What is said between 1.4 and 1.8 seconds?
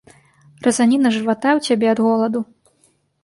ў